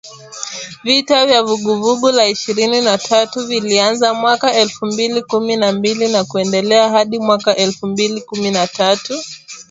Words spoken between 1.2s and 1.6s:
vya